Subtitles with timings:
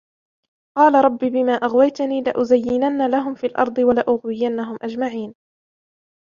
[0.77, 5.33] قال رب بما أغويتني لأزينن لهم في الأرض ولأغوينهم أجمعين